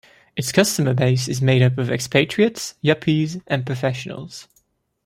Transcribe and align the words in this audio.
Its 0.35 0.51
customer 0.51 0.95
base 0.95 1.27
is 1.27 1.43
made 1.43 1.61
up 1.61 1.77
of 1.77 1.91
expatriates, 1.91 2.73
yuppies 2.83 3.39
and 3.45 3.67
professionals. 3.67 4.47